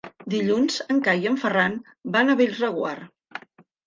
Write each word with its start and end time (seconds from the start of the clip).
Dilluns 0.33 0.77
en 0.93 1.01
Cai 1.07 1.19
i 1.25 1.29
en 1.31 1.37
Ferran 1.43 1.75
van 2.15 2.31
a 2.31 2.37
Bellreguard. 2.39 3.45